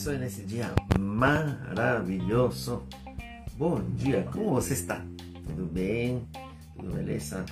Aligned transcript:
abençoe 0.00 0.16
nesse 0.16 0.42
dia 0.44 0.74
maravilhoso. 0.98 2.82
Bom 3.58 3.82
dia, 3.96 4.26
como 4.32 4.52
você 4.52 4.72
está? 4.72 5.04
Tudo 5.46 5.66
bem? 5.66 6.26
Tudo 6.74 6.94
beleza? 6.94 7.44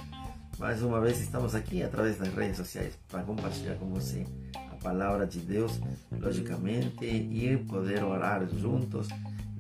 Mais 0.59 0.81
uma 0.83 0.99
vez 0.99 1.21
estamos 1.21 1.55
aqui 1.55 1.83
através 1.83 2.17
das 2.17 2.33
redes 2.33 2.57
sociais 2.57 2.99
para 3.07 3.23
compartilhar 3.23 3.75
com 3.75 3.91
você 3.91 4.25
a 4.55 4.77
palavra 4.77 5.27
de 5.27 5.41
Deus, 5.41 5.79
logicamente, 6.11 7.05
e 7.05 7.63
poder 7.69 8.03
orar 8.03 8.49
juntos 8.49 9.09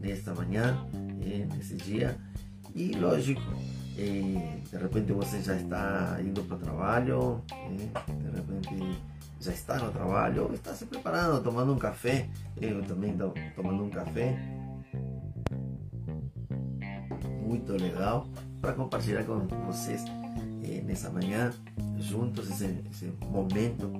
nesta 0.00 0.32
manhã, 0.32 0.82
nesse 1.55 1.75
dia. 1.75 2.16
E 2.75 2.93
lógico, 2.93 3.43
de 3.95 4.79
repente 4.79 5.12
você 5.12 5.43
já 5.43 5.57
está 5.57 6.18
indo 6.23 6.43
para 6.43 6.57
o 6.57 6.61
trabalho, 6.61 7.45
de 7.68 8.30
repente 8.34 8.98
já 9.40 9.52
está 9.52 9.78
no 9.78 9.90
trabalho 9.92 10.44
ou 10.44 10.54
está 10.54 10.74
se 10.74 10.84
preparando, 10.86 11.42
tomando 11.42 11.72
um 11.72 11.78
café. 11.78 12.28
Eu 12.60 12.82
também 12.82 13.12
estou 13.12 13.32
tomando 13.54 13.84
um 13.84 13.90
café. 13.90 14.36
Muito 17.42 17.72
legal 17.72 18.26
para 18.61 18.72
compartilhar 18.72 19.24
com 19.24 19.46
vocês 19.66 20.04
eh, 20.64 20.82
nessa 20.82 21.08
manhã, 21.11 21.52
juntos, 21.98 22.50
esse, 22.50 22.84
esse, 22.90 23.06
momento 23.26 23.90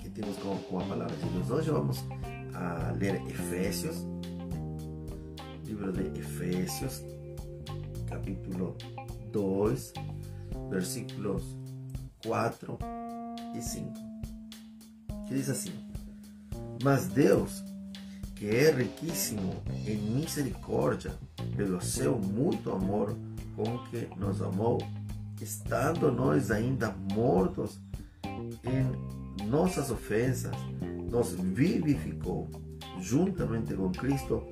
que 0.00 0.08
temos 0.08 0.36
com, 0.38 0.56
com 0.56 0.80
a 0.80 0.84
palavra 0.84 1.16
de 1.16 1.28
Deus. 1.28 1.50
Hoje 1.50 1.70
vamos 1.70 2.04
a 2.54 2.92
ler 2.92 3.22
Efésios, 3.28 4.04
livro 5.64 5.92
de 5.92 6.18
Efésios, 6.18 7.04
capítulo 8.08 8.76
2, 9.30 9.92
versículos 10.70 11.56
4 12.24 12.78
e 13.54 13.62
5 13.62 14.09
diz 15.30 15.48
assim: 15.48 15.72
Mas 16.82 17.06
Deus, 17.06 17.62
que 18.34 18.48
é 18.48 18.70
riquíssimo 18.70 19.62
em 19.86 19.96
misericórdia, 19.96 21.12
pelo 21.56 21.80
seu 21.80 22.18
muito 22.18 22.70
amor 22.72 23.16
com 23.56 23.78
que 23.86 24.08
nos 24.16 24.42
amou, 24.42 24.78
estando 25.40 26.10
nós 26.10 26.50
ainda 26.50 26.94
mortos 27.12 27.80
em 28.24 29.46
nossas 29.46 29.90
ofensas, 29.90 30.52
nos 31.10 31.32
vivificou 31.32 32.48
juntamente 33.00 33.74
com 33.74 33.90
Cristo, 33.90 34.46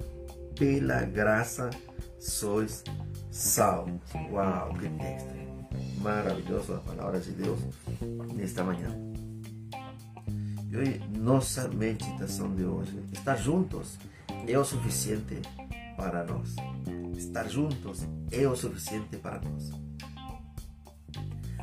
pela 0.59 1.03
graça 1.05 1.71
sois 2.19 2.83
salvos. 3.31 4.01
Uau, 4.31 4.75
que 4.75 4.89
texto! 4.89 5.39
Maravilhoso 6.01 6.75
a 6.75 6.79
palavra 6.79 7.21
de 7.21 7.31
Deus 7.33 7.61
nesta 8.35 8.65
manhã. 8.65 8.89
E 10.71 11.19
nossa 11.19 11.67
meditação 11.69 12.55
de 12.55 12.65
hoje, 12.65 13.03
estar 13.13 13.37
juntos 13.37 13.99
é 14.47 14.59
o 14.59 14.65
suficiente 14.65 15.41
para 15.97 16.25
nós. 16.25 16.55
Estar 17.17 17.49
juntos 17.49 18.07
é 18.31 18.47
o 18.47 18.55
suficiente 18.55 19.17
para 19.17 19.41
nós. 19.41 19.71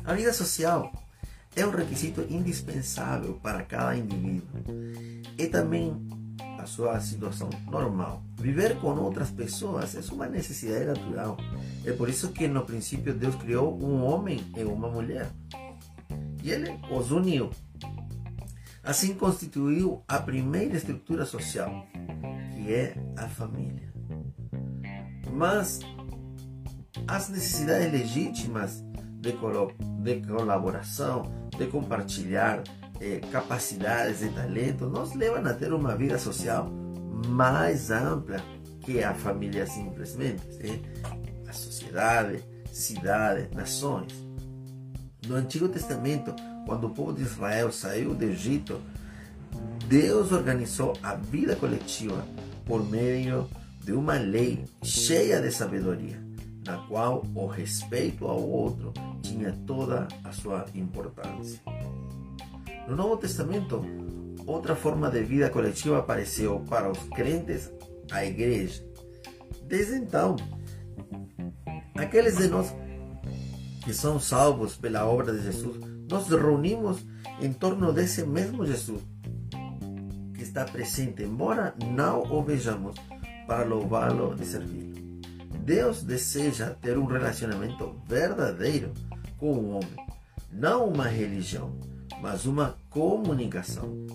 A 0.04 0.12
vida 0.14 0.32
social 0.32 0.92
é 1.54 1.64
um 1.64 1.70
requisito 1.70 2.26
indispensável 2.28 3.34
para 3.34 3.62
cada 3.62 3.96
indivíduo. 3.96 4.60
E 5.38 5.46
também 5.46 5.96
a 6.58 6.66
sua 6.66 7.00
situação 7.00 7.48
normal. 7.70 8.22
Viver 8.36 8.76
com 8.80 8.88
outras 8.98 9.30
pessoas 9.30 9.94
é 9.94 10.12
uma 10.12 10.26
necessidade 10.26 10.84
natural. 10.84 11.36
É 11.84 11.92
por 11.92 12.08
isso 12.08 12.32
que 12.32 12.48
no 12.48 12.64
princípio 12.64 13.14
Deus 13.14 13.36
criou 13.36 13.80
um 13.80 14.04
homem 14.04 14.44
e 14.56 14.64
uma 14.64 14.88
mulher. 14.88 15.30
E 16.42 16.50
ele 16.50 16.78
os 16.90 17.10
uniu 17.10 17.50
Assim 18.86 19.14
constituiu 19.14 20.04
a 20.06 20.20
primeira 20.20 20.76
estrutura 20.76 21.26
social, 21.26 21.84
que 22.54 22.72
é 22.72 22.94
a 23.16 23.26
família. 23.28 23.92
Mas 25.32 25.80
as 27.08 27.28
necessidades 27.28 27.90
legítimas 27.90 28.84
de, 29.20 29.32
de 30.02 30.24
colaboração, 30.24 31.24
de 31.58 31.66
compartilhar 31.66 32.62
eh, 33.00 33.20
capacidades 33.32 34.22
e 34.22 34.28
talentos, 34.28 34.88
nos 34.88 35.14
levam 35.14 35.44
a 35.44 35.52
ter 35.52 35.72
uma 35.72 35.96
vida 35.96 36.16
social 36.16 36.70
mais 37.26 37.90
ampla 37.90 38.36
que 38.82 39.02
a 39.02 39.12
família 39.14 39.66
simplesmente. 39.66 40.42
¿sí? 40.52 40.80
A 41.48 41.52
sociedade, 41.52 42.40
cidades, 42.70 43.50
nações. 43.50 44.12
No 45.26 45.34
Antigo 45.34 45.68
Testamento, 45.68 46.32
quando 46.66 46.88
o 46.88 46.90
povo 46.90 47.12
de 47.12 47.22
Israel 47.22 47.70
saiu 47.70 48.12
do 48.12 48.24
Egito, 48.24 48.82
Deus 49.88 50.32
organizou 50.32 50.92
a 51.00 51.14
vida 51.14 51.54
coletiva 51.54 52.26
por 52.66 52.84
meio 52.84 53.48
de 53.84 53.92
uma 53.92 54.14
lei 54.14 54.64
cheia 54.82 55.40
de 55.40 55.52
sabedoria, 55.52 56.20
na 56.66 56.78
qual 56.88 57.24
o 57.34 57.46
respeito 57.46 58.26
ao 58.26 58.42
outro 58.42 58.92
tinha 59.22 59.52
toda 59.64 60.08
a 60.24 60.32
sua 60.32 60.66
importância. 60.74 61.60
No 62.88 62.96
Novo 62.96 63.16
Testamento, 63.16 63.84
outra 64.44 64.74
forma 64.74 65.08
de 65.08 65.22
vida 65.22 65.48
coletiva 65.48 65.98
apareceu 65.98 66.64
para 66.68 66.90
os 66.90 66.98
crentes, 67.10 67.72
a 68.10 68.24
igreja. 68.24 68.84
Desde 69.68 69.94
então, 69.94 70.34
aqueles 71.96 72.36
de 72.36 72.48
nós 72.48 72.74
que 73.84 73.94
são 73.94 74.18
salvos 74.18 74.76
pela 74.76 75.06
obra 75.06 75.32
de 75.32 75.44
Jesus 75.44 75.95
nos 76.08 76.28
reunimos 76.28 77.04
em 77.40 77.52
torno 77.52 77.92
desse 77.92 78.24
mesmo 78.24 78.64
Jesus 78.64 79.02
que 80.34 80.42
está 80.42 80.64
presente, 80.64 81.22
embora 81.22 81.74
não 81.84 82.22
o 82.22 82.42
vejamos, 82.42 82.96
para 83.46 83.64
louvá-lo 83.64 84.34
e 84.40 84.44
servi-lo. 84.44 84.96
Deus 85.64 86.02
deseja 86.02 86.70
ter 86.70 86.98
um 86.98 87.06
relacionamento 87.06 88.00
verdadeiro 88.06 88.92
com 89.38 89.52
o 89.52 89.70
homem, 89.70 89.96
não 90.52 90.88
uma 90.88 91.06
religião, 91.06 91.78
mas 92.20 92.46
uma 92.46 92.76
comunicação. 92.90 94.06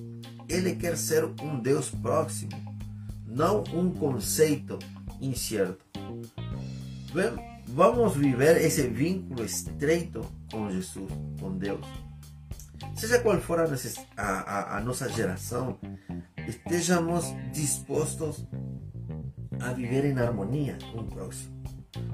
Ele 0.47 0.75
quer 0.75 0.97
ser 0.97 1.25
um 1.41 1.59
Deus 1.59 1.89
próximo, 1.89 2.51
não 3.25 3.63
um 3.73 3.91
conceito 3.91 4.77
incerto. 5.19 5.85
Vamos 7.73 8.17
viver 8.17 8.57
esse 8.57 8.85
vínculo 8.87 9.45
estreito 9.45 10.25
com 10.51 10.69
Jesus, 10.69 11.09
com 11.39 11.57
Deus. 11.57 11.85
Seja 12.95 13.19
qual 13.19 13.39
for 13.39 13.59
a, 13.61 13.65
a, 14.17 14.77
a 14.77 14.81
nossa 14.81 15.07
geração, 15.07 15.79
estejamos 16.45 17.33
dispostos 17.53 18.45
a 19.61 19.71
viver 19.71 20.03
em 20.03 20.19
harmonia 20.19 20.77
com 20.91 20.99
o 20.99 21.05
próximo, 21.05 21.63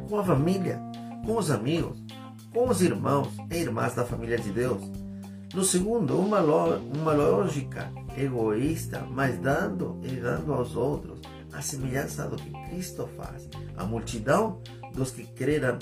com 0.08 0.20
a 0.20 0.24
família, 0.24 0.80
com 1.26 1.38
os 1.38 1.50
amigos, 1.50 1.98
com 2.54 2.70
os 2.70 2.80
irmãos 2.84 3.30
e 3.50 3.56
irmãs 3.56 3.96
da 3.96 4.06
família 4.06 4.38
de 4.38 4.52
Deus. 4.52 4.84
No 5.56 5.64
segundo, 5.64 6.20
uma, 6.20 6.40
uma 6.40 7.14
lógica 7.14 7.92
egoísta, 8.16 9.08
mas 9.10 9.40
dando 9.40 10.00
e 10.04 10.10
dando 10.18 10.54
aos 10.54 10.76
outros 10.76 11.20
a 11.52 11.62
semelhança 11.64 12.28
do 12.28 12.36
que 12.36 12.52
Cristo 12.70 13.10
faz. 13.18 13.50
A 13.76 13.84
multidão 13.84 14.62
dos 14.98 15.12
que 15.12 15.24
creram 15.24 15.78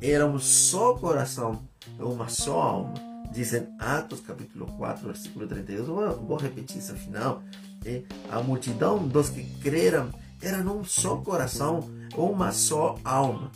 era 0.00 0.24
um 0.24 0.38
só 0.38 0.94
coração, 0.94 1.68
uma 1.98 2.28
só 2.28 2.62
alma. 2.62 2.94
Dizem 3.32 3.68
Atos 3.78 4.20
capítulo 4.20 4.66
4, 4.78 5.06
versículo 5.06 5.46
32. 5.46 5.86
Vou, 5.86 6.16
vou 6.26 6.36
repetir 6.38 6.78
esse 6.78 6.94
final. 6.94 7.42
É, 7.84 8.02
a 8.30 8.40
multidão 8.42 9.06
dos 9.06 9.28
que 9.28 9.44
creram 9.60 10.10
era 10.40 10.58
um 10.58 10.84
só 10.84 11.16
coração, 11.16 11.80
uma 12.16 12.52
só 12.52 12.96
alma. 13.04 13.50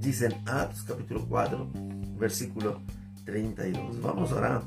Dizem 0.00 0.30
Atos 0.46 0.82
capítulo 0.82 1.26
4, 1.26 1.70
versículo 2.16 2.80
32. 3.24 3.96
Vamos 3.96 4.32
orar. 4.32 4.62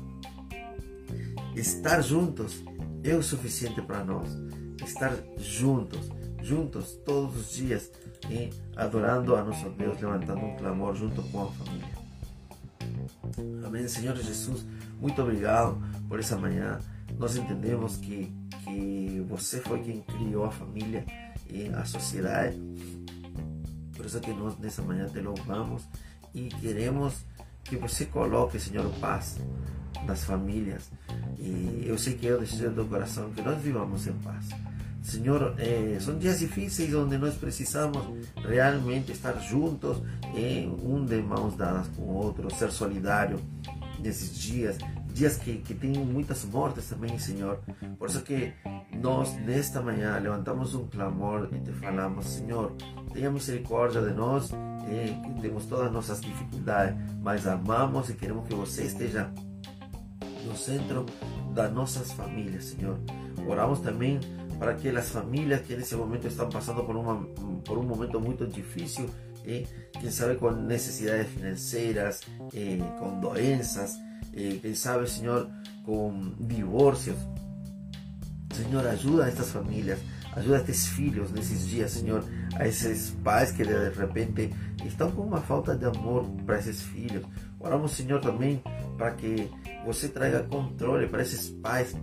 Estar 1.54 2.00
juntos 2.02 2.62
é 3.02 3.14
o 3.14 3.22
suficiente 3.22 3.80
para 3.82 4.04
nós. 4.04 4.30
Estar 4.84 5.12
juntos, 5.38 6.10
juntos 6.46 6.92
todos 7.04 7.36
os 7.36 7.50
dias 7.52 7.90
e 8.30 8.50
adorando 8.76 9.34
a 9.34 9.42
nosso 9.42 9.68
Deus, 9.70 10.00
levantando 10.00 10.44
um 10.44 10.56
clamor 10.56 10.94
junto 10.94 11.22
com 11.24 11.42
a 11.42 11.50
família. 11.50 12.06
Amém. 13.66 13.88
Senhor 13.88 14.16
Jesus, 14.16 14.64
muito 15.00 15.20
obrigado 15.20 15.76
por 16.08 16.20
essa 16.20 16.36
manhã. 16.36 16.78
Nós 17.18 17.36
entendemos 17.36 17.96
que, 17.96 18.32
que 18.64 19.24
você 19.28 19.60
foi 19.60 19.82
quem 19.82 20.00
criou 20.02 20.44
a 20.44 20.50
família 20.50 21.04
e 21.50 21.68
a 21.68 21.84
sociedade. 21.84 22.56
Por 23.96 24.06
isso 24.06 24.20
que 24.20 24.32
nós 24.32 24.56
nessa 24.58 24.82
manhã 24.82 25.08
te 25.08 25.20
louvamos 25.20 25.82
e 26.32 26.48
queremos 26.48 27.24
que 27.64 27.76
você 27.76 28.04
coloque, 28.04 28.60
Senhor, 28.60 28.88
paz 29.00 29.38
nas 30.06 30.24
famílias. 30.24 30.90
E 31.38 31.84
eu 31.86 31.98
sei 31.98 32.14
que 32.14 32.28
é 32.28 32.34
o 32.34 32.38
desejo 32.38 32.70
do 32.70 32.84
coração 32.84 33.30
que 33.32 33.42
nós 33.42 33.60
vivamos 33.60 34.06
em 34.06 34.12
paz. 34.14 34.48
Senhor, 35.06 35.54
eh, 35.58 35.98
são 36.00 36.18
dias 36.18 36.40
difíceis 36.40 36.92
onde 36.92 37.16
nós 37.16 37.34
precisamos 37.34 38.02
realmente 38.36 39.12
estar 39.12 39.34
juntos, 39.40 40.02
em 40.34 40.68
um 40.68 41.04
de 41.04 41.22
mãos 41.22 41.54
dadas 41.56 41.86
com 41.96 42.02
o 42.02 42.14
outro, 42.14 42.52
ser 42.54 42.72
solidário 42.72 43.38
nesses 44.00 44.36
dias 44.36 44.76
dias 45.16 45.38
que, 45.38 45.56
que 45.56 45.74
tem 45.74 45.92
muitas 45.92 46.44
mortes 46.44 46.90
também, 46.90 47.18
Senhor. 47.18 47.58
Por 47.98 48.06
isso 48.06 48.20
que 48.20 48.52
nós, 49.00 49.34
nesta 49.36 49.80
manhã, 49.80 50.18
levantamos 50.18 50.74
um 50.74 50.86
clamor 50.86 51.48
e 51.52 51.58
te 51.58 51.72
falamos, 51.72 52.26
Senhor, 52.26 52.72
tenha 53.14 53.30
misericórdia 53.30 54.02
de 54.02 54.12
nós, 54.12 54.52
eh, 54.52 55.16
temos 55.40 55.64
todas 55.64 55.86
as 55.86 55.92
nossas 55.92 56.20
dificuldades, 56.20 56.94
mas 57.22 57.46
amamos 57.46 58.10
e 58.10 58.14
queremos 58.14 58.46
que 58.46 58.54
você 58.54 58.82
esteja 58.82 59.32
no 60.44 60.54
centro 60.54 61.06
das 61.54 61.72
nossas 61.72 62.12
famílias, 62.12 62.64
Senhor. 62.64 62.98
Oramos 63.48 63.80
também 63.80 64.20
para 64.58 64.76
que 64.76 64.92
las 64.92 65.06
familias 65.06 65.62
que 65.62 65.74
en 65.74 65.80
ese 65.82 65.96
momento 65.96 66.28
están 66.28 66.48
pasando 66.50 66.86
por 66.86 66.96
un, 66.96 67.62
por 67.64 67.78
un 67.78 67.86
momento 67.86 68.20
muy 68.20 68.34
difícil, 68.34 69.06
eh, 69.44 69.66
quién 69.98 70.12
sabe 70.12 70.36
con 70.36 70.66
necesidades 70.66 71.28
financieras, 71.28 72.22
eh, 72.52 72.82
con 72.98 73.20
dolencias, 73.20 73.98
eh, 74.32 74.58
quién 74.60 74.76
sabe, 74.76 75.06
Señor, 75.06 75.48
con 75.84 76.34
divorcios. 76.48 77.16
Señor, 78.54 78.86
ayuda 78.86 79.26
a 79.26 79.28
estas 79.28 79.48
familias, 79.48 79.98
ayuda 80.34 80.56
a 80.56 80.60
estos 80.60 80.98
hijos 80.98 81.30
en 81.30 81.38
esos 81.38 81.70
días, 81.70 81.90
Señor, 81.90 82.24
a 82.58 82.64
esos 82.64 83.12
padres 83.22 83.52
que 83.52 83.64
de 83.64 83.90
repente 83.90 84.50
están 84.84 85.10
con 85.12 85.28
una 85.28 85.40
falta 85.40 85.74
de 85.74 85.86
amor 85.86 86.24
para 86.46 86.58
esos 86.58 86.86
hijos 86.94 87.22
Oramos, 87.58 87.92
señor 87.92 88.20
también 88.20 88.62
para 88.98 89.16
que 89.16 89.50
você 89.84 90.08
traiga 90.08 90.46
controle 90.46 91.08
para 91.08 91.22
esos 91.22 91.50
pais 91.62 91.96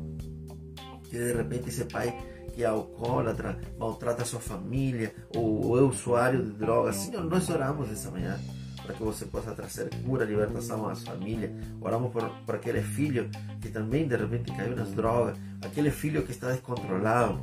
que 1.09 1.17
de 1.17 1.33
repente 1.33 1.69
ese 1.69 1.85
pai 1.85 2.13
que 2.53 2.63
é 2.63 2.67
alcoólatra, 2.67 3.59
maltrata 3.77 4.23
a 4.23 4.25
sua 4.25 4.39
família 4.39 5.13
ou, 5.35 5.77
é 5.77 5.81
usuário 5.81 6.43
de 6.43 6.51
drogas. 6.51 6.95
Senhor, 6.97 7.23
nós 7.23 7.49
oramos 7.49 7.91
essa 7.91 8.11
manhã 8.11 8.39
para 8.83 8.93
que 8.93 9.03
você 9.03 9.25
possa 9.25 9.53
trazer 9.53 9.89
cura, 10.03 10.25
libertação 10.25 10.87
às 10.87 11.03
famílias. 11.03 11.51
Oramos 11.81 12.11
por, 12.11 12.29
por 12.45 12.55
aquele 12.55 12.81
filho 12.81 13.29
que 13.61 13.69
também 13.69 14.07
de 14.07 14.15
repente 14.15 14.51
caiu 14.53 14.75
nas 14.75 14.91
drogas, 14.91 15.37
aquele 15.61 15.89
filho 15.89 16.23
que 16.23 16.31
está 16.31 16.51
descontrolado, 16.51 17.39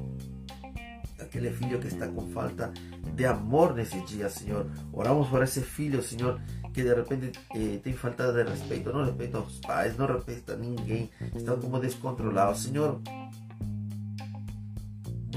aquele 1.18 1.50
filho 1.50 1.78
que 1.78 1.86
está 1.86 2.06
com 2.08 2.30
falta 2.30 2.72
de 3.14 3.24
amor 3.24 3.74
nesse 3.74 4.00
dia, 4.02 4.28
Senhor. 4.28 4.66
Oramos 4.92 5.28
por 5.28 5.42
esse 5.42 5.60
filho, 5.60 6.02
Senhor, 6.02 6.40
que 6.72 6.82
de 6.82 6.94
repente 6.94 7.32
eh, 7.54 7.78
tem 7.82 7.92
falta 7.92 8.32
de 8.32 8.42
respeito, 8.42 8.92
não 8.92 9.04
respeita 9.04 9.38
aos 9.38 9.58
pais, 9.60 9.96
não 9.96 10.06
respeita 10.06 10.56
ninguém, 10.56 11.10
estão 11.34 11.58
como 11.58 11.78
descontrolados. 11.78 12.62
Senhor, 12.62 13.00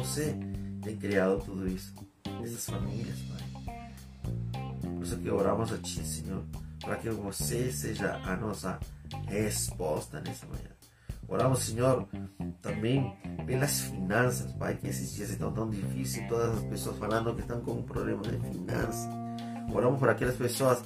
você 0.03 0.35
tem 0.81 0.97
criado 0.97 1.41
tudo 1.45 1.65
isso, 1.65 1.93
essas 2.43 2.65
famílias, 2.65 3.17
Pai. 3.21 3.71
Por 4.81 5.01
isso 5.01 5.17
que 5.17 5.29
oramos 5.29 5.71
a 5.71 5.77
Ti, 5.77 6.05
Senhor, 6.05 6.43
para 6.81 6.97
que 6.97 7.09
você 7.09 7.71
seja 7.71 8.13
a 8.17 8.35
nossa 8.35 8.77
resposta 9.27 10.19
nessa 10.19 10.45
manhã. 10.45 10.69
Oramos, 11.25 11.59
Senhor, 11.59 12.05
também 12.61 13.15
pelas 13.45 13.79
finanças, 13.79 14.51
Pai, 14.51 14.75
que 14.75 14.87
esses 14.87 15.13
dias 15.13 15.29
estão 15.29 15.53
tão 15.53 15.69
difíceis, 15.69 16.27
todas 16.27 16.57
as 16.57 16.63
pessoas 16.65 16.97
falando 16.97 17.33
que 17.33 17.41
estão 17.41 17.61
com 17.61 17.71
um 17.71 17.83
problema 17.83 18.21
de 18.23 18.37
finanças. 18.39 19.07
Oramos 19.73 19.99
por 19.99 20.09
aquelas 20.09 20.35
pessoas 20.35 20.83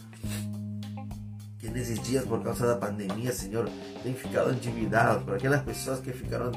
que 1.58 1.70
nesses 1.70 2.00
dias, 2.04 2.24
por 2.24 2.44
causa 2.44 2.68
da 2.68 2.76
pandemia, 2.76 3.34
Senhor, 3.34 3.68
têm 4.04 4.14
ficado 4.14 4.54
endividados, 4.54 5.24
por 5.24 5.34
aquelas 5.34 5.64
pessoas 5.64 6.00
que 6.02 6.14
ficaram 6.14 6.52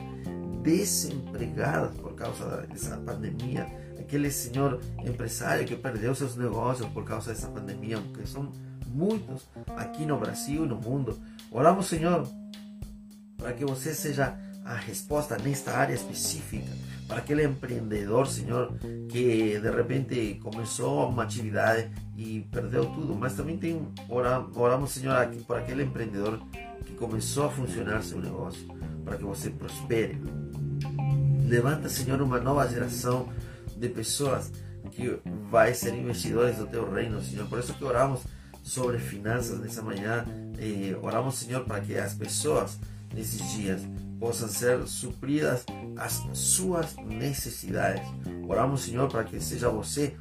desempregadas 0.62 1.96
por 1.96 2.14
causa 2.14 2.66
dessa 2.68 2.96
pandemia, 2.98 3.66
aquele 3.98 4.30
senhor 4.30 4.80
empresário 5.04 5.66
que 5.66 5.76
perdeu 5.76 6.14
seus 6.14 6.36
negócios 6.36 6.88
por 6.88 7.04
causa 7.04 7.32
dessa 7.32 7.48
pandemia, 7.48 7.98
que 8.14 8.26
são 8.26 8.50
muitos 8.86 9.48
aqui 9.76 10.04
no 10.04 10.18
Brasil 10.18 10.64
e 10.64 10.68
no 10.68 10.76
mundo. 10.76 11.18
Oramos, 11.50 11.86
Senhor, 11.86 12.26
para 13.36 13.52
que 13.52 13.64
você 13.64 13.94
seja 13.94 14.36
a 14.64 14.74
resposta 14.74 15.38
nesta 15.38 15.72
área 15.76 15.94
específica, 15.94 16.70
para 17.08 17.18
aquele 17.18 17.44
empreendedor, 17.44 18.26
Senhor, 18.28 18.72
que 19.08 19.58
de 19.58 19.70
repente 19.70 20.38
começou 20.42 21.08
uma 21.08 21.24
atividade 21.24 21.90
e 22.16 22.46
perdeu 22.52 22.86
tudo, 22.86 23.16
mas 23.16 23.32
também 23.34 23.56
tem 23.56 23.88
oramos, 24.08 24.92
Senhor, 24.92 25.14
por 25.46 25.56
aquele 25.56 25.82
empreendedor 25.84 26.40
que 26.84 26.94
começou 26.94 27.46
a 27.46 27.50
funcionar 27.50 28.02
seu 28.02 28.20
negócio, 28.20 28.64
para 29.04 29.16
que 29.16 29.24
você 29.24 29.50
prospere. 29.50 30.20
Levanta, 31.50 31.88
Senhor, 31.88 32.22
uma 32.22 32.38
nova 32.38 32.64
geração 32.68 33.28
de 33.76 33.88
pessoas 33.88 34.52
que 34.92 35.18
vai 35.50 35.74
ser 35.74 35.92
investidores 35.94 36.58
do 36.58 36.66
teu 36.68 36.88
reino, 36.88 37.20
Senhor. 37.20 37.44
Por 37.48 37.58
isso 37.58 37.74
que 37.74 37.82
oramos 37.82 38.20
sobre 38.62 38.98
finanças 39.00 39.58
nessa 39.58 39.82
manhã. 39.82 40.24
Oramos, 41.02 41.40
Senhor, 41.40 41.64
para 41.64 41.80
que 41.80 41.98
as 41.98 42.14
pessoas 42.14 42.78
nesses 43.12 43.50
dias 43.50 43.82
possam 44.20 44.48
ser 44.48 44.86
supridas 44.86 45.64
as 45.96 46.22
suas 46.34 46.94
necessidades. 47.04 48.06
Oramos, 48.46 48.82
Senhor, 48.82 49.08
para 49.08 49.24
que 49.24 49.40
seja 49.40 49.68
você 49.68 50.14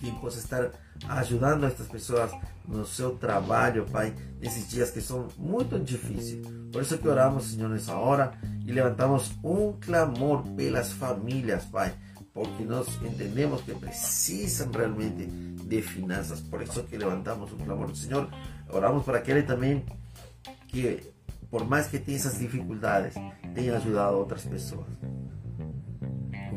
quem 0.00 0.14
possa 0.20 0.38
estar 0.38 0.70
ajudando 1.08 1.64
estas 1.64 1.88
pessoas 1.88 2.30
no 2.68 2.86
seu 2.86 3.16
trabalho, 3.16 3.84
Pai, 3.90 4.14
nesses 4.40 4.68
dias 4.68 4.92
que 4.92 5.00
são 5.00 5.26
muito 5.36 5.76
difíceis. 5.80 6.46
Por 6.70 6.82
isso 6.82 6.96
que 6.98 7.08
oramos, 7.08 7.50
Senhor, 7.50 7.68
nessa 7.68 7.96
hora 7.96 8.32
y 8.68 8.72
levantamos 8.72 9.32
un 9.42 9.80
clamor 9.80 10.44
de 10.44 10.70
las 10.70 10.92
familias, 10.92 11.64
Padre, 11.64 11.94
porque 12.34 12.66
nos 12.66 13.00
entendemos 13.02 13.62
que 13.62 13.72
precisan 13.72 14.74
realmente 14.74 15.26
de 15.64 15.80
finanzas. 15.80 16.42
Por 16.42 16.62
eso 16.62 16.86
que 16.86 16.98
levantamos 16.98 17.50
un 17.50 17.60
clamor. 17.60 17.96
Señor, 17.96 18.28
oramos 18.70 19.06
para 19.06 19.22
que 19.22 19.32
Él 19.32 19.46
también, 19.46 19.84
que 20.70 21.14
por 21.48 21.64
más 21.64 21.86
que 21.86 21.98
tenga 21.98 22.18
esas 22.18 22.38
dificultades, 22.38 23.14
tenga 23.54 23.78
ayudado 23.78 24.16
a 24.16 24.18
otras 24.18 24.42
personas. 24.42 24.84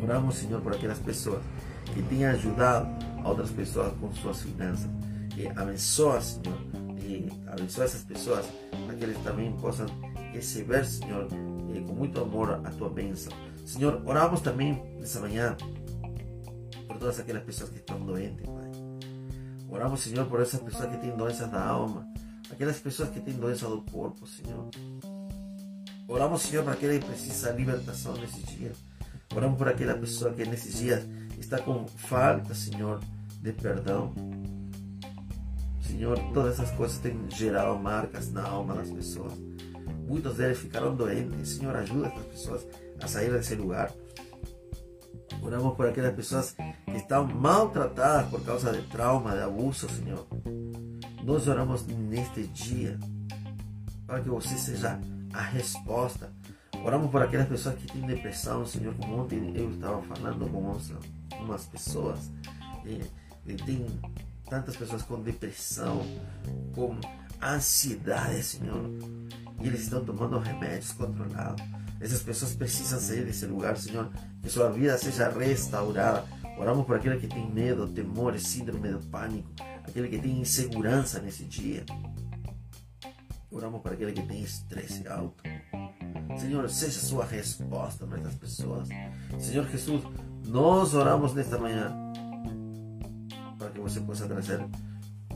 Oramos, 0.04 0.36
Señor, 0.36 0.62
por 0.64 0.76
aquellas 0.76 1.00
personas 1.00 1.40
que 1.96 2.02
tengan 2.02 2.36
ayudado 2.36 2.90
a 3.24 3.30
otras 3.30 3.52
personas 3.52 3.94
con 4.02 4.14
sus 4.14 4.40
finanzas. 4.40 4.90
Que 5.34 5.46
eh, 5.46 5.54
abenzoa, 5.56 6.20
Señor, 6.20 6.58
eh, 6.98 7.30
abenzoa 7.50 7.86
a 7.86 7.88
esas 7.88 8.04
personas 8.04 8.44
para 8.86 9.00
que 9.00 9.06
ellos 9.06 9.24
también 9.24 9.56
puedan 9.56 9.88
ese 10.34 10.64
ver, 10.66 10.86
Señor, 10.86 11.30
muito 12.02 12.20
amor 12.20 12.60
a 12.64 12.72
tua 12.72 12.90
bênção. 12.90 13.32
Senhor, 13.64 14.02
oramos 14.08 14.42
também 14.42 14.82
nessa 15.00 15.20
manhã 15.20 15.56
por 16.88 16.98
todas 16.98 17.20
aquelas 17.20 17.44
pessoas 17.44 17.70
que 17.70 17.78
estão 17.78 18.04
doentes, 18.04 18.44
Pai. 18.44 18.72
Oramos, 19.70 20.02
Senhor, 20.02 20.26
por 20.26 20.42
essas 20.42 20.60
pessoas 20.60 20.90
que 20.90 20.98
têm 20.98 21.16
doenças 21.16 21.50
da 21.52 21.64
alma, 21.64 22.08
aquelas 22.52 22.80
pessoas 22.80 23.10
que 23.10 23.20
têm 23.20 23.36
doença 23.36 23.68
do 23.70 23.84
corpo, 23.84 24.26
Senhor. 24.26 24.68
Oramos, 26.08 26.42
Senhor, 26.42 26.64
para 26.64 26.74
aquele 26.74 26.98
que 26.98 27.06
precisa 27.06 27.54
de 27.54 27.60
libertação 27.60 28.14
nesses 28.18 28.46
dias. 28.48 28.78
Oramos 29.36 29.60
por 29.60 29.68
aquela 29.68 29.94
pessoa 29.94 30.34
que 30.34 30.44
nesses 30.44 30.80
dias 30.80 31.08
está 31.38 31.60
com 31.62 31.88
falta, 31.88 32.56
Senhor, 32.56 33.00
de 33.44 33.54
perdão. 33.54 34.12
Senhor, 35.88 36.18
todas 36.34 36.60
essas 36.60 36.72
coisas 36.76 36.98
têm 36.98 37.30
gerado 37.30 37.78
marcas 37.78 38.32
na 38.32 38.44
alma 38.44 38.74
das 38.74 38.90
pessoas. 38.90 39.51
Muitos 40.12 40.36
deles 40.36 40.60
ficaram 40.60 40.94
doentes. 40.94 41.52
Senhor, 41.52 41.74
ajuda 41.74 42.08
essas 42.08 42.26
pessoas 42.26 42.68
a 43.02 43.08
sair 43.08 43.32
desse 43.32 43.56
lugar. 43.56 43.90
Oramos 45.42 45.74
por 45.78 45.88
aquelas 45.88 46.14
pessoas 46.14 46.52
que 46.52 46.98
estão 46.98 47.26
maltratadas 47.26 48.30
por 48.30 48.44
causa 48.44 48.74
de 48.74 48.82
trauma, 48.90 49.32
de 49.32 49.40
abuso, 49.40 49.88
Senhor. 49.88 50.28
Nós 51.24 51.48
oramos 51.48 51.88
neste 51.88 52.44
dia 52.48 53.00
para 54.06 54.20
que 54.20 54.28
você 54.28 54.58
seja 54.58 55.00
a 55.34 55.42
resposta. 55.44 56.30
Oramos 56.84 57.10
por 57.10 57.22
aquelas 57.22 57.48
pessoas 57.48 57.76
que 57.76 57.88
têm 57.88 58.02
depressão, 58.02 58.66
Senhor, 58.66 58.94
como 58.96 59.22
ontem 59.22 59.54
eu 59.56 59.72
estava 59.72 60.02
falando 60.02 60.46
com 60.52 61.38
umas 61.40 61.68
pessoas. 61.68 62.30
E, 62.86 63.02
e 63.50 63.56
tem 63.56 63.86
tantas 64.50 64.76
pessoas 64.76 65.04
com 65.04 65.22
depressão, 65.22 66.02
com 66.76 67.00
ansiedade, 67.42 68.44
Senhor. 68.44 68.92
E 69.62 69.68
eles 69.68 69.82
estão 69.82 70.04
tomando 70.04 70.40
remédios 70.40 70.92
controlados. 70.94 71.64
Essas 72.00 72.24
pessoas 72.24 72.56
precisam 72.56 73.00
sair 73.00 73.26
desse 73.26 73.46
lugar, 73.46 73.78
Senhor. 73.78 74.10
Que 74.42 74.50
sua 74.50 74.70
vida 74.70 74.98
seja 74.98 75.30
restaurada. 75.30 76.26
Oramos 76.58 76.86
por 76.86 76.96
aquele 76.96 77.20
que 77.20 77.28
tem 77.28 77.50
medo, 77.50 77.88
temor, 77.88 78.38
síndrome 78.40 78.90
do 78.90 79.00
pânico. 79.08 79.50
Aquele 79.88 80.08
que 80.08 80.20
tem 80.20 80.42
insegurança 80.42 81.20
nesse 81.20 81.44
dia. 81.46 81.86
Oramos 83.52 83.82
por 83.82 83.94
aquele 83.94 84.14
que 84.14 84.24
tem 84.24 84.42
estresse 84.42 85.08
alto. 85.08 85.44
Senhor, 86.40 86.70
seja 86.70 87.00
sua 87.00 87.26
resposta 87.26 88.06
para 88.08 88.20
essas 88.20 88.36
pessoas. 88.36 88.88
Senhor 89.40 89.68
Jesus, 89.68 90.02
nós 90.48 90.94
oramos 90.94 91.34
nesta 91.34 91.58
manhã 91.58 91.94
para 93.58 93.70
que 93.70 93.80
você 93.80 94.00
possa 94.00 94.28
trazer 94.28 94.66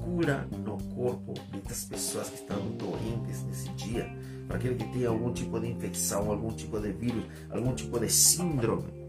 cura 0.06 0.48
no 0.52 0.78
corpo 0.94 1.34
das 1.68 1.86
pessoas 1.86 2.30
que 2.30 2.36
estão 2.36 2.60
doentes 2.78 3.44
nesse 3.44 3.70
dia, 3.70 4.08
para 4.48 4.58
aquele 4.58 4.76
que 4.76 4.86
tem 4.94 5.06
algum 5.06 5.34
tipo 5.34 5.60
de 5.60 5.72
infecção, 5.72 6.30
algum 6.30 6.52
tipo 6.52 6.80
de 6.80 6.92
vírus, 6.92 7.26
algum 7.50 7.74
tipo 7.74 8.00
de 8.00 8.10
síndrome. 8.10 9.06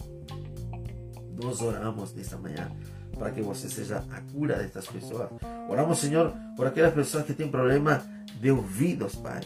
Nós 1.41 1.61
oramos 1.61 2.15
nesta 2.15 2.38
manhã 2.38 2.73
para 3.19 3.31
que 3.31 3.43
você 3.43 3.69
seja 3.69 4.03
a 4.11 4.21
cura 4.33 4.57
destas 4.57 4.87
pessoas. 4.87 5.29
Oramos, 5.69 5.99
Senhor, 5.99 6.35
por 6.57 6.67
aquelas 6.67 6.95
pessoas 6.95 7.26
que 7.26 7.35
têm 7.35 7.49
problema 7.49 8.03
de 8.41 8.50
ouvidos, 8.50 9.15
Pai. 9.17 9.41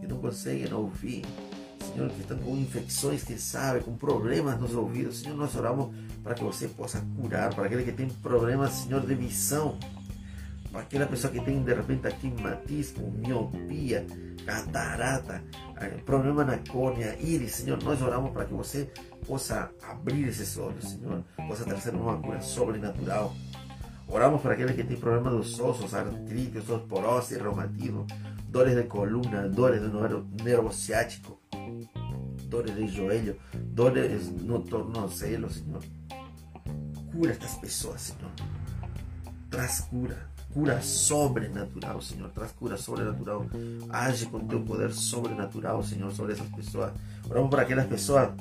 Que 0.00 0.06
não 0.06 0.18
conseguem 0.18 0.72
ouvir, 0.74 1.24
Senhor, 1.92 2.10
que 2.10 2.20
estão 2.20 2.38
com 2.38 2.56
infecções, 2.56 3.22
quem 3.22 3.38
sabe, 3.38 3.80
com 3.80 3.96
problemas 3.96 4.58
nos 4.60 4.74
ouvidos. 4.74 5.20
Senhor, 5.20 5.36
nós 5.36 5.54
oramos 5.54 5.94
para 6.22 6.34
que 6.34 6.42
você 6.42 6.66
possa 6.68 7.04
curar, 7.16 7.54
para 7.54 7.66
aquele 7.66 7.84
que 7.84 7.92
tem 7.92 8.08
problemas, 8.08 8.72
Senhor, 8.72 9.04
de 9.06 9.14
visão, 9.14 9.78
aquela 10.74 11.06
pessoa 11.06 11.32
que 11.32 11.40
tem 11.40 11.62
de 11.62 11.74
repente 11.74 12.06
astigmatismo, 12.06 13.10
miopia, 13.10 14.06
catarata, 14.44 15.42
eh, 15.80 15.88
problema 16.04 16.44
na 16.44 16.58
córnea, 16.58 17.16
íris, 17.20 17.56
Senhor, 17.56 17.82
nós 17.82 18.00
oramos 18.00 18.32
para 18.32 18.44
que 18.44 18.54
você 18.54 18.90
possa 19.26 19.70
abrir 19.82 20.28
esses 20.28 20.56
olhos, 20.56 20.90
Senhor, 20.90 21.22
possa 21.48 21.64
trazer 21.64 21.94
uma 21.94 22.16
cura 22.18 22.40
sobrenatural. 22.40 23.34
Oramos 24.08 24.40
para 24.40 24.52
aquele 24.54 24.72
que 24.72 24.84
tem 24.84 24.96
problema 24.96 25.30
dos 25.30 25.58
ossos, 25.58 25.92
artrite, 25.92 26.58
osteoporose, 26.58 27.38
reumatismo, 27.38 28.06
dores 28.48 28.76
de 28.76 28.84
coluna, 28.84 29.48
dores 29.48 29.82
do 29.82 30.24
nervo 30.44 30.72
ciático, 30.72 31.40
dores 32.44 32.74
de 32.76 32.86
joelho, 32.86 33.36
dores 33.52 34.30
no 34.30 34.60
tornozelo, 34.60 35.50
Senhor. 35.50 35.82
Cura 37.12 37.32
estas 37.32 37.56
pessoas, 37.56 38.00
Senhor. 38.00 38.30
Traz 39.50 39.80
cura, 39.80 40.28
cura 40.56 40.80
sobrenatural, 40.80 42.00
Senhor. 42.00 42.30
Traz 42.30 42.50
cura 42.52 42.78
sobrenatural. 42.78 43.44
Age 43.90 44.24
com 44.24 44.40
teu 44.46 44.64
poder 44.64 44.90
sobrenatural, 44.90 45.82
Senhor, 45.82 46.10
sobre 46.12 46.32
essas 46.32 46.48
pessoas. 46.48 46.94
Oramos 47.28 47.50
para 47.50 47.60
aquelas 47.60 47.86
pessoas 47.86 48.34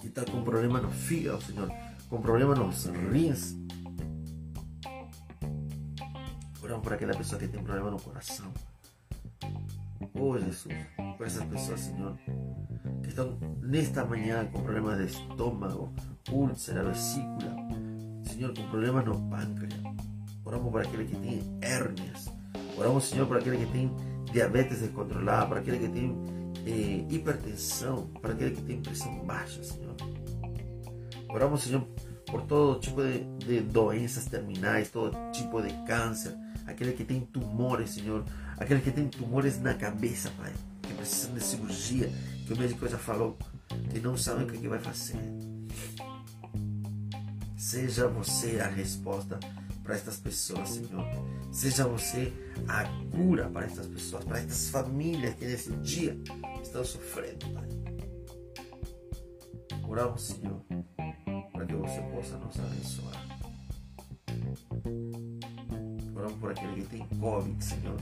que 0.00 0.06
estão 0.06 0.24
com 0.26 0.44
problema 0.44 0.80
no 0.80 0.92
fígado, 0.92 1.42
Senhor, 1.42 1.68
com 2.08 2.22
problema 2.22 2.54
nos 2.54 2.86
rins. 2.86 3.56
Oramos 6.62 6.84
para 6.84 6.94
aquela 6.94 7.16
pessoa 7.16 7.40
que 7.40 7.48
tem 7.48 7.64
problema 7.64 7.90
no 7.90 8.00
coração. 8.00 8.52
Oh 10.14 10.38
Jesus, 10.38 10.76
por 11.16 11.26
essas 11.26 11.44
pessoas, 11.46 11.80
Senhor, 11.80 12.16
que 13.02 13.08
estão 13.08 13.36
nesta 13.60 14.04
manhã 14.04 14.46
com 14.52 14.62
problemas 14.62 14.98
de 14.98 15.06
estômago, 15.06 15.92
úlcera, 16.30 16.84
vesícula, 16.84 17.56
Senhor, 18.22 18.54
com 18.54 18.68
problemas 18.68 19.04
no 19.04 19.20
pâncreas. 19.28 19.81
Oramos 20.52 20.70
para 20.70 20.82
aquele 20.82 21.04
que 21.06 21.16
tem 21.16 21.58
hérnias. 21.62 22.30
Oramos, 22.76 23.04
Senhor, 23.04 23.26
para 23.26 23.38
aquele 23.38 23.56
que 23.64 23.72
tem 23.72 23.90
diabetes 24.30 24.80
descontrolada, 24.80 25.46
para 25.46 25.60
aquele 25.60 25.78
que 25.78 25.88
tem 25.88 26.14
eh, 26.66 27.06
hipertensão, 27.08 28.06
para 28.20 28.34
aquele 28.34 28.50
que 28.50 28.60
tem 28.60 28.82
pressão 28.82 29.18
baixa, 29.24 29.64
Senhor. 29.64 29.96
Oramos, 31.30 31.62
Senhor, 31.62 31.80
por 32.26 32.42
todo 32.42 32.78
tipo 32.80 33.02
de, 33.02 33.24
de 33.46 33.60
doenças 33.62 34.26
terminais, 34.26 34.90
todo 34.90 35.16
tipo 35.32 35.62
de 35.62 35.72
câncer, 35.86 36.36
aquele 36.66 36.92
que 36.92 37.04
tem 37.04 37.20
tumores, 37.20 37.92
Senhor, 37.92 38.22
aquele 38.58 38.82
que 38.82 38.90
tem 38.90 39.08
tumores 39.08 39.58
na 39.58 39.72
cabeça, 39.72 40.30
Pai, 40.36 40.52
que 40.82 40.92
precisam 40.92 41.32
de 41.32 41.42
cirurgia, 41.42 42.12
que 42.46 42.52
o 42.52 42.58
médico 42.58 42.86
já 42.86 42.98
falou, 42.98 43.38
que 43.90 44.00
não 44.00 44.18
sabem 44.18 44.44
o 44.44 44.50
que, 44.50 44.58
que 44.58 44.68
vai 44.68 44.80
fazer. 44.80 45.16
Seja 47.56 48.06
você 48.06 48.60
a 48.60 48.68
resposta 48.68 49.40
para 49.92 49.98
estas 49.98 50.20
pessoas, 50.20 50.70
Senhor. 50.70 51.04
Seja 51.50 51.86
você 51.86 52.32
a 52.66 52.84
cura 53.14 53.50
para 53.50 53.66
estas 53.66 53.86
pessoas, 53.86 54.24
para 54.24 54.38
estas 54.38 54.70
famílias 54.70 55.34
que 55.34 55.44
nesse 55.44 55.70
dia 55.76 56.16
estão 56.62 56.82
sofrendo, 56.82 57.46
Pai. 57.50 57.68
Oramos, 59.86 60.22
Senhor, 60.22 60.62
para 61.52 61.66
que 61.66 61.74
você 61.74 62.00
possa 62.10 62.38
nos 62.38 62.58
abençoar. 62.58 63.28
Oramos 66.16 66.38
por 66.38 66.52
aquele 66.52 66.80
que 66.82 66.88
tem 66.88 67.06
Covid, 67.18 67.62
Senhor. 67.62 68.00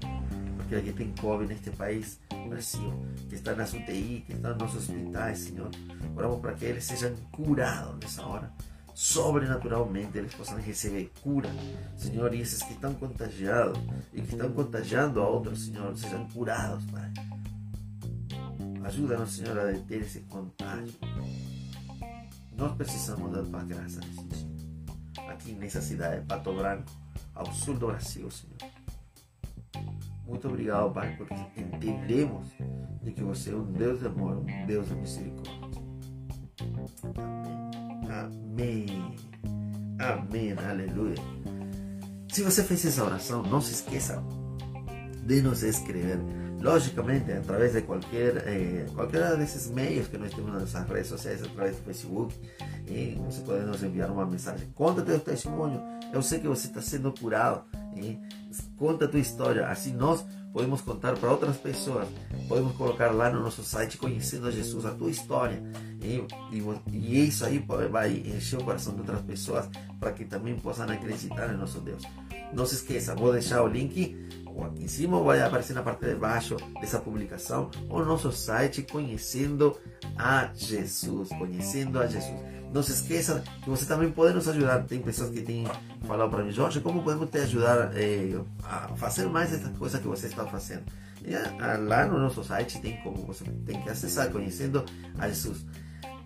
Por 0.00 0.64
aquele 0.64 0.82
que 0.82 0.92
tem 0.92 1.12
Covid 1.20 1.52
neste 1.52 1.70
país, 1.70 2.20
Brasil, 2.48 2.94
que 3.28 3.34
está 3.34 3.56
nas 3.56 3.72
UTI, 3.72 4.22
que 4.24 4.34
está 4.34 4.54
nos 4.54 4.76
hospitais, 4.76 5.38
Senhor. 5.38 5.70
Oramos 6.14 6.40
para 6.40 6.52
que 6.52 6.66
eles 6.66 6.84
sejam 6.84 7.16
curados 7.32 7.98
nessa 7.98 8.24
hora 8.24 8.52
sobrenaturalmente 9.00 10.18
eles 10.18 10.34
possam 10.34 10.58
receber 10.58 11.10
cura, 11.22 11.48
Senhor, 11.96 12.34
e 12.34 12.42
esses 12.42 12.62
que 12.62 12.74
estão 12.74 12.92
contagiados 12.92 13.80
e 14.12 14.20
que 14.20 14.34
estão 14.34 14.52
contagiando 14.52 15.22
a 15.22 15.26
outros, 15.26 15.64
Senhor, 15.64 15.96
sejam 15.96 16.28
curados, 16.28 16.84
Pai. 16.84 17.10
Ajuda-nos, 18.84 19.32
Senhor, 19.32 19.58
a 19.58 19.72
deter 19.72 20.02
esse 20.02 20.20
contágio. 20.20 20.92
Nós 22.54 22.76
precisamos 22.76 23.32
da 23.32 23.42
tua 23.42 23.64
graça 23.64 24.00
dia. 24.00 25.30
Aqui 25.30 25.52
nessa 25.52 25.80
cidade 25.80 26.20
de 26.20 26.26
Pato 26.26 26.52
Branco, 26.52 26.92
ao 27.34 27.50
sul 27.54 27.78
do 27.78 27.86
Brasil, 27.86 28.30
Senhor. 28.30 28.72
Muito 30.26 30.46
obrigado, 30.46 30.92
Pai, 30.92 31.16
porque 31.16 31.34
entendemos 31.58 32.48
de 33.02 33.12
que 33.12 33.22
você 33.22 33.50
é 33.50 33.54
um 33.54 33.64
Deus 33.64 34.00
de 34.00 34.08
amor, 34.08 34.36
um 34.36 34.66
Deus 34.66 34.86
de 34.88 34.94
misericórdia. 34.94 35.80
Amém. 37.16 37.69
Amém. 39.98 40.56
Aleluia. 40.58 41.14
Se 42.32 42.42
você 42.42 42.64
fez 42.64 42.84
essa 42.84 43.04
oração, 43.04 43.42
não 43.42 43.60
se 43.60 43.72
esqueça 43.72 44.22
de 45.24 45.42
nos 45.42 45.62
escrever. 45.62 46.18
Logicamente, 46.60 47.32
através 47.32 47.72
de 47.72 47.82
qualquer, 47.82 48.36
eh, 48.46 48.86
qualquer 48.94 49.36
desses 49.36 49.70
meios 49.70 50.08
que 50.08 50.18
nós 50.18 50.32
temos 50.34 50.52
nas 50.52 50.88
redes 50.88 51.06
sociais, 51.06 51.42
através 51.42 51.76
do 51.76 51.82
Facebook, 51.84 52.34
eh, 52.86 53.14
você 53.24 53.40
pode 53.42 53.64
nos 53.64 53.82
enviar 53.82 54.10
uma 54.10 54.26
mensagem. 54.26 54.68
Conta 54.74 55.00
teu 55.02 55.18
testemunho. 55.18 55.80
Eu 56.12 56.20
sei 56.20 56.38
que 56.38 56.48
você 56.48 56.66
está 56.66 56.82
sendo 56.82 57.12
curado. 57.12 57.64
Eh, 57.96 58.16
conta 58.76 59.08
tua 59.08 59.20
história. 59.20 59.66
Assim 59.68 59.92
nós 59.92 60.24
podemos 60.52 60.80
contar 60.80 61.16
para 61.16 61.30
outras 61.30 61.56
pessoas, 61.56 62.08
podemos 62.48 62.72
colocar 62.76 63.10
lá 63.10 63.30
no 63.30 63.40
nosso 63.40 63.62
site 63.62 63.96
Conhecendo 63.96 64.48
a 64.48 64.50
Jesus, 64.50 64.84
a 64.84 64.90
tua 64.90 65.10
história. 65.10 65.62
E, 66.02 66.24
e, 66.54 66.62
e 66.92 67.28
isso 67.28 67.44
aí 67.44 67.64
vai 67.90 68.12
encher 68.12 68.58
o 68.58 68.64
coração 68.64 68.94
de 68.94 69.00
outras 69.00 69.20
pessoas 69.22 69.68
para 69.98 70.12
que 70.12 70.24
também 70.24 70.56
possam 70.56 70.88
acreditar 70.88 71.52
em 71.52 71.56
nosso 71.56 71.80
Deus. 71.80 72.02
Não 72.52 72.66
se 72.66 72.76
esqueça, 72.76 73.14
vou 73.14 73.32
deixar 73.32 73.62
o 73.62 73.68
link 73.68 74.16
aqui 74.64 74.84
em 74.84 74.88
cima 74.88 75.22
vai 75.22 75.40
aparecer 75.40 75.74
na 75.74 75.82
parte 75.82 76.04
de 76.04 76.14
baixo 76.14 76.56
dessa 76.80 76.98
publicação 76.98 77.70
o 77.88 78.00
nosso 78.00 78.32
site 78.32 78.82
Conhecendo 78.82 79.76
a 80.16 80.50
Jesus. 80.54 81.28
Conhecendo 81.30 82.00
a 82.00 82.06
Jesus. 82.06 82.40
Não 82.72 82.82
se 82.82 82.92
esqueça 82.92 83.42
que 83.62 83.68
você 83.68 83.84
também 83.84 84.10
pode 84.10 84.34
nos 84.34 84.48
ajudar. 84.48 84.84
Tem 84.84 85.00
pessoas 85.00 85.30
que 85.30 85.42
têm 85.42 85.66
falado 86.06 86.30
para 86.30 86.44
mim, 86.44 86.52
Jorge, 86.52 86.80
como 86.80 87.02
podemos 87.02 87.28
te 87.28 87.38
ajudar 87.38 87.90
eh, 87.94 88.38
a 88.62 88.88
fazer 88.96 89.26
mais 89.26 89.52
essa 89.52 89.70
coisa 89.70 89.98
que 89.98 90.06
você 90.06 90.28
está 90.28 90.46
fazendo? 90.46 90.84
E, 91.24 91.34
ah, 91.34 91.76
lá 91.78 92.06
no 92.06 92.18
nosso 92.18 92.42
site 92.44 92.80
tem 92.80 92.96
como 93.02 93.26
você 93.26 93.44
tem 93.66 93.82
que 93.82 93.88
acessar, 93.88 94.30
conhecendo 94.30 94.84
a 95.18 95.28
Jesus. 95.28 95.66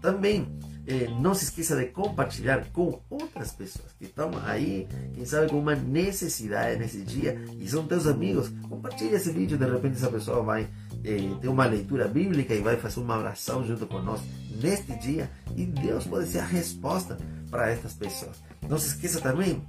Também 0.01 0.47
eh, 0.87 1.09
não 1.19 1.35
se 1.35 1.45
esqueça 1.45 1.75
de 1.77 1.87
compartilhar 1.87 2.71
com 2.73 3.01
outras 3.09 3.53
pessoas 3.53 3.93
que 3.99 4.05
estão 4.05 4.31
aí, 4.45 4.87
quem 5.15 5.25
sabe 5.25 5.49
com 5.49 5.59
uma 5.59 5.75
necessidade 5.75 6.79
nesse 6.79 7.01
dia 7.01 7.43
e 7.59 7.67
são 7.67 7.87
teus 7.87 8.07
amigos. 8.07 8.53
Compartilhe 8.69 9.15
esse 9.15 9.31
vídeo, 9.31 9.57
de 9.57 9.65
repente 9.65 9.97
essa 9.97 10.11
pessoa 10.11 10.43
vai 10.43 10.69
eh, 11.05 11.37
ter 11.41 11.49
uma 11.49 11.67
leitura 11.67 12.09
bíblica 12.09 12.55
e 12.55 12.61
vai 12.61 12.77
fazer 12.77 13.01
uma 13.01 13.19
oração 13.19 13.65
junto 13.65 13.87
conosco 13.87 14.27
neste 14.61 14.97
dia 14.99 15.31
e 15.57 15.67
Deus 15.67 16.07
pode 16.07 16.29
ser 16.29 16.39
a 16.39 16.47
resposta 16.47 17.19
para 17.51 17.71
estas 17.71 17.93
pessoas. 17.93 18.43
Não 18.69 18.79
se 18.79 18.89
esqueça 18.89 19.21
também 19.21 19.63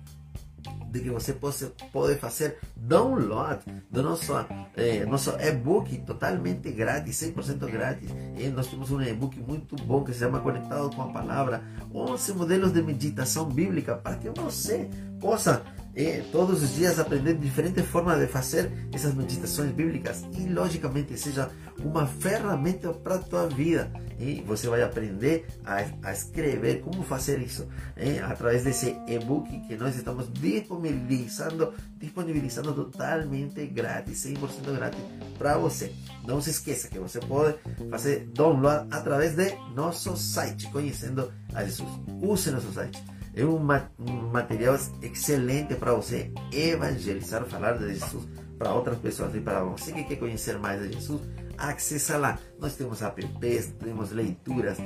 de 0.90 1.02
que 1.02 1.10
você 1.10 1.34
pode, 1.34 1.66
pode 1.92 2.16
fazer 2.16 2.58
download 2.76 3.62
do 3.92 4.02
nosso, 4.02 4.34
eh, 4.76 5.06
nosso 5.06 5.32
e-book 5.42 5.98
totalmente 6.00 6.72
grátis, 6.72 7.18
100% 7.18 7.70
grátis. 7.70 8.10
E 8.38 8.48
nós 8.48 8.68
temos 8.68 8.90
um 8.92 9.02
e-book 9.02 9.38
muito 9.40 9.76
bom 9.76 10.04
que 10.04 10.14
se 10.14 10.20
chama 10.20 10.40
Conectado 10.40 10.96
com 10.96 11.02
a 11.02 11.12
Palavra, 11.12 11.64
11 11.94 12.34
modelos 12.34 12.72
de 12.72 12.82
meditação 12.82 13.46
bíblica 13.46 13.96
para 13.96 14.16
que 14.16 14.30
você 14.30 14.90
possa 15.20 15.64
eh, 15.96 16.24
todos 16.32 16.62
os 16.62 16.76
dias 16.76 17.00
aprender 17.00 17.36
diferentes 17.36 17.86
formas 17.86 18.20
de 18.20 18.28
fazer 18.28 18.72
essas 18.92 19.14
meditações 19.14 19.72
bíblicas 19.72 20.26
e 20.38 20.48
logicamente 20.48 21.18
seja 21.18 21.50
uma 21.84 22.06
ferramenta 22.06 22.94
para 22.94 23.16
a 23.16 23.20
tua 23.20 23.48
vida 23.48 23.92
e 24.20 24.42
você 24.42 24.68
vai 24.68 24.82
aprender 24.82 25.46
a, 25.66 25.86
a 26.04 26.12
escrever 26.12 26.82
como 26.82 27.04
fazer 27.04 27.40
isso 27.40 27.68
é, 27.96 28.20
através 28.20 28.64
desse 28.64 28.96
e-book 29.08 29.50
que 29.68 29.76
nós 29.76 29.96
estamos 29.96 30.32
disponibilizando, 30.34 31.74
disponibilizando 31.98 32.74
totalmente 32.74 33.66
grátis, 33.68 34.26
100% 34.26 34.76
grátis 34.76 35.00
para 35.38 35.58
você. 35.58 35.94
Não 36.26 36.42
se 36.42 36.50
esqueça 36.50 36.88
que 36.88 37.00
você 37.00 37.20
pode 37.20 37.58
fazer 37.90 38.28
download 38.34 38.88
através 38.92 39.36
de 39.36 39.54
nosso 39.74 40.16
site, 40.16 40.70
conhecendo 40.72 41.32
a 41.54 41.64
Jesus. 41.64 41.90
Use 42.22 42.52
nosso 42.52 42.72
site. 42.72 43.15
É 43.36 43.46
um, 43.46 43.60
material 44.32 44.78
excelente 45.02 45.76
para 45.76 45.94
você 45.94 46.32
evangelizar, 46.54 47.46
falar 47.46 47.74
de 47.74 47.94
Jesus 47.94 48.26
para 48.58 48.74
outras 48.74 48.98
pessoas 48.98 49.36
e 49.36 49.42
para 49.42 49.62
você 49.64 49.92
que 49.92 50.06
quer 50.06 50.16
conhecer 50.16 50.58
mais 50.58 50.82
de 50.82 50.94
Jesus 50.94 51.22
acessa 51.58 52.18
lá. 52.18 52.40
Nós 52.60 52.76
temos 52.76 53.02
apps, 53.02 53.74
temos 53.80 54.12
leituras, 54.12 54.78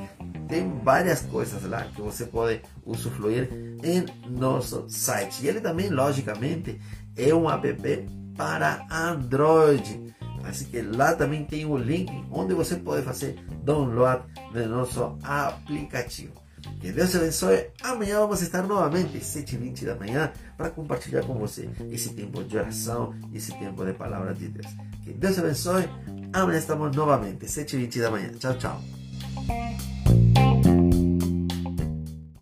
tem 0.47 0.79
várias 0.83 1.21
coisas 1.21 1.63
lá 1.63 1.83
que 1.83 2.01
você 2.01 2.25
pode 2.25 2.61
usufruir 2.85 3.49
em 3.83 4.05
nosso 4.29 4.85
site. 4.89 5.43
E 5.43 5.47
ele 5.47 5.61
também, 5.61 5.89
logicamente, 5.89 6.79
é 7.15 7.33
um 7.33 7.49
app 7.49 8.05
para 8.35 8.85
Android. 8.89 10.15
Assim 10.43 10.65
que 10.65 10.81
lá 10.81 11.15
também 11.15 11.43
tem 11.43 11.65
o 11.65 11.77
link 11.77 12.11
onde 12.31 12.53
você 12.53 12.77
pode 12.77 13.03
fazer 13.03 13.35
download 13.63 14.23
do 14.53 14.67
nosso 14.67 15.17
aplicativo. 15.21 16.33
Que 16.79 16.91
Deus 16.91 17.11
te 17.11 17.17
abençoe. 17.17 17.67
Amanhã 17.81 18.19
vamos 18.19 18.41
estar 18.41 18.63
novamente, 18.63 19.19
7h20 19.19 19.85
da 19.85 19.95
manhã, 19.95 20.31
para 20.57 20.69
compartilhar 20.69 21.23
com 21.23 21.33
você 21.35 21.69
esse 21.91 22.13
tempo 22.13 22.43
de 22.43 22.57
oração, 22.57 23.13
esse 23.33 23.51
tempo 23.57 23.85
de 23.85 23.93
palavra 23.93 24.33
de 24.33 24.47
Deus. 24.47 24.67
Que 25.03 25.13
Deus 25.13 25.35
te 25.35 25.39
abençoe. 25.41 25.89
Amanhã 26.33 26.57
estamos 26.59 26.95
novamente, 26.95 27.45
7h20 27.45 28.01
da 28.01 28.11
manhã. 28.11 28.31
Tchau, 28.39 28.57
tchau. 28.57 28.81